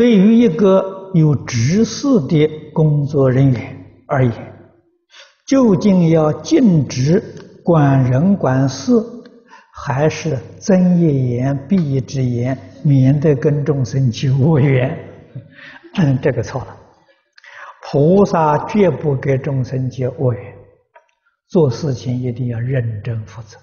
[0.00, 4.32] 对于一个有执事的工作人员而言，
[5.46, 7.22] 究竟要尽职
[7.62, 8.94] 管人管事，
[9.74, 14.98] 还是睁一眼闭一只眼，免得跟众生结恶缘？
[15.98, 16.74] 嗯，这个错了。
[17.82, 20.54] 菩萨绝不给众生结恶缘，
[21.48, 23.58] 做事情一定要认真负责。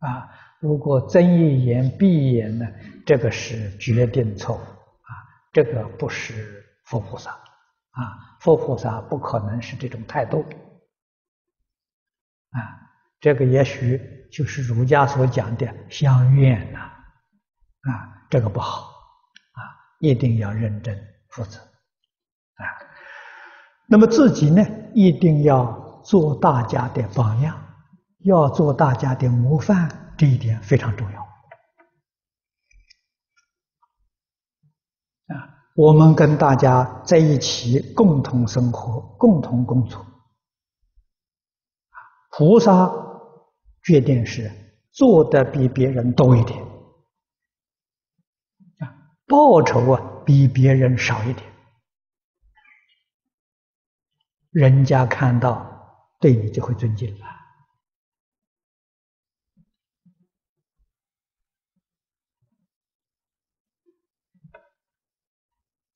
[0.00, 0.26] 啊，
[0.60, 2.66] 如果睁一眼闭一眼呢？
[3.06, 4.58] 这个是决定错误。
[5.52, 7.30] 这个不是佛菩萨
[7.90, 10.44] 啊，佛菩萨不可能是这种态度
[12.50, 12.80] 啊。
[13.20, 14.00] 这个也许
[14.32, 18.90] 就是儒家所讲的相怨呐啊，这个不好
[19.52, 19.60] 啊，
[20.00, 22.64] 一定要认真负责啊。
[23.86, 24.64] 那么自己呢，
[24.94, 27.62] 一定要做大家的榜样，
[28.20, 31.21] 要做大家的模范，这一点非常重要。
[35.28, 40.04] 啊我们跟大家在一起共同生活、共同工作，
[42.30, 42.92] 菩萨
[43.82, 44.50] 决定是
[44.90, 46.62] 做得比别人多一点，
[48.80, 48.94] 啊，
[49.26, 51.50] 报酬啊比别人少一点，
[54.50, 57.26] 人家看到对你就会尊敬了。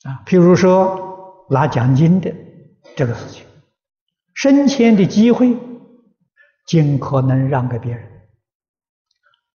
[0.07, 2.33] 啊，譬如说拿奖金的
[2.97, 3.45] 这个事情，
[4.35, 5.57] 升迁的机会，
[6.65, 8.29] 尽可能让给别人，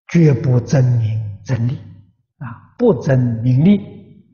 [0.09, 1.77] 绝不争名争利，
[2.39, 4.25] 啊，不争名利，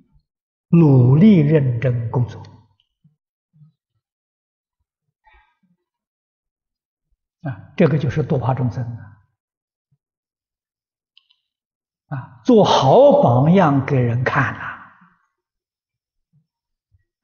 [0.69, 2.41] 努力认真工作，
[7.43, 8.83] 啊，这个就是度化众生
[12.07, 14.55] 啊，做好榜样给人看。
[14.55, 14.66] 啊，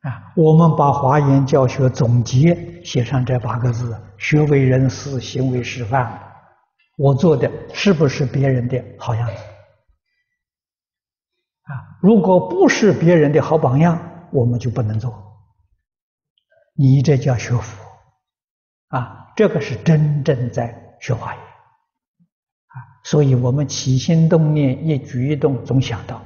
[0.04, 6.22] 啊我们把华严教学总结写上这八个字：学为人师，行为示范。
[6.98, 9.34] 我做的是不是别人的好样子？
[11.64, 13.98] 啊，如果不是别人的好榜样，
[14.32, 15.12] 我们就不能做。
[16.76, 17.82] 你这叫学佛，
[18.90, 21.42] 啊，这个是真正在学华严。
[21.42, 22.76] 啊，
[23.06, 26.18] 所以我们起心动念，一举一动，总想到，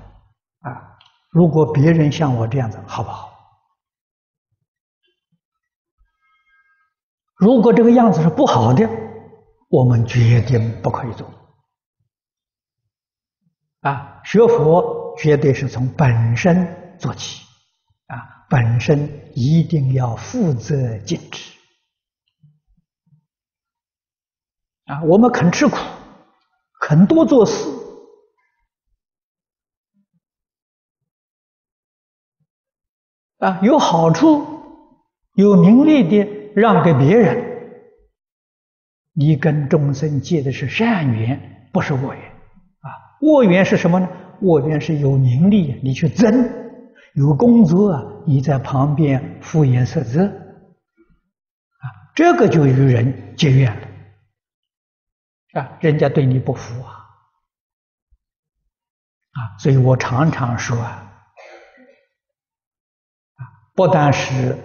[0.61, 0.97] 啊，
[1.29, 3.36] 如果别人像我这样子，好不好？
[7.37, 8.89] 如果这个样子是不好的，
[9.69, 11.31] 我们决定不可以做。
[13.81, 17.45] 啊，学佛绝对是从本身做起，
[18.07, 21.53] 啊，本身一定要负责尽职。
[24.85, 25.77] 啊，我们肯吃苦，
[26.81, 27.69] 肯多做事，
[33.37, 34.43] 啊，有好处，
[35.35, 36.36] 有名利的。
[36.59, 37.38] 让给别人，
[39.13, 42.23] 你跟众生结的是善缘，不是恶缘
[42.79, 42.90] 啊！
[43.22, 44.09] 恶缘是什么呢？
[44.41, 46.31] 恶缘是有名利，你去争；
[47.13, 50.34] 有工作啊，你在旁边敷衍塞责啊，
[52.16, 53.88] 这个就与人结怨了
[55.62, 55.78] 啊！
[55.79, 56.91] 人家对你不服啊
[59.34, 59.53] 啊！
[59.59, 61.03] 所以我常常说，啊，
[63.75, 64.57] 不但是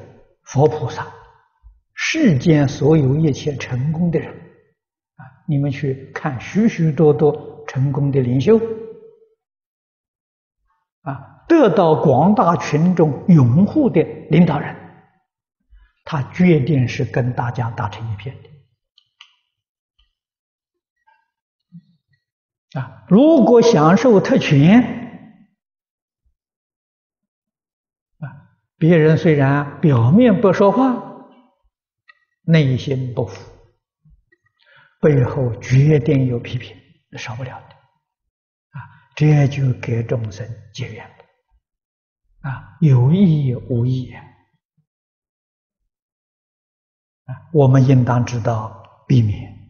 [0.44, 1.06] 佛菩萨。
[2.04, 8.58] 世间所有一切成功的人，啊，你们去看许许多多成功的领袖，
[11.02, 14.76] 啊，得到广大群众拥护的领导人，
[16.04, 18.36] 他决定是跟大家打成一片
[22.72, 24.82] 的，啊，如果享受特权，
[28.18, 28.26] 啊，
[28.76, 31.10] 别人虽然表面不说话。
[32.42, 33.52] 内心不服，
[35.00, 36.76] 背后决定有批评，
[37.16, 37.74] 少不了的，
[38.70, 38.78] 啊，
[39.14, 41.14] 这就给众生结缘了，
[42.50, 44.12] 啊，有意无意
[47.24, 49.61] 啊，我们应当知道避免。